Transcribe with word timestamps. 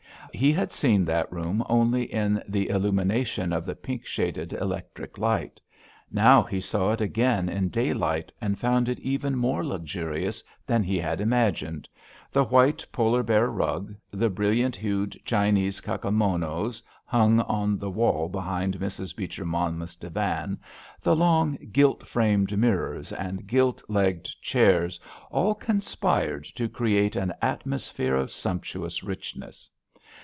He 0.33 0.53
had 0.53 0.71
seen 0.71 1.03
that 1.05 1.29
room 1.29 1.61
only 1.67 2.03
in 2.05 2.41
the 2.47 2.69
illumination 2.69 3.51
of 3.51 3.65
the 3.65 3.75
pink 3.75 4.05
shaded 4.05 4.53
electric 4.53 5.17
light, 5.17 5.59
now 6.09 6.41
he 6.41 6.61
saw 6.61 6.93
it 6.93 7.01
again 7.01 7.49
in 7.49 7.67
daylight, 7.67 8.31
and 8.39 8.57
found 8.57 8.87
it 8.87 8.97
even 9.01 9.35
more 9.35 9.63
luxurious 9.65 10.41
than 10.65 10.83
he 10.83 10.97
had 10.97 11.19
imagined—the 11.19 12.45
white 12.45 12.87
polar 12.93 13.23
bear 13.23 13.49
rug, 13.49 13.93
the 14.11 14.29
brilliant 14.29 14.77
hued 14.77 15.19
Chinese 15.25 15.81
kakemonos 15.81 16.81
hung 17.05 17.41
on 17.41 17.77
the 17.77 17.91
wall 17.91 18.29
behind 18.29 18.79
Mrs. 18.79 19.13
Beecher 19.13 19.45
Monmouth's 19.45 19.97
divan, 19.97 20.57
the 21.01 21.15
long 21.15 21.57
gilt 21.73 22.07
framed 22.07 22.57
mirrors, 22.57 23.11
and 23.11 23.45
gilt 23.47 23.83
legged 23.89 24.29
chairs 24.41 24.97
all 25.29 25.53
conspired 25.53 26.45
to 26.55 26.69
create 26.69 27.17
an 27.17 27.33
atmosphere 27.41 28.15
of 28.15 28.31
sumptuous 28.31 29.03
richness. 29.03 29.69